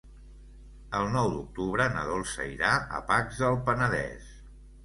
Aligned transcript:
El 0.99 1.11
nou 1.15 1.29
d'octubre 1.33 1.87
na 1.97 2.07
Dolça 2.13 2.47
irà 2.55 2.73
a 3.01 3.03
Pacs 3.13 3.43
del 3.45 3.63
Penedès. 3.69 4.35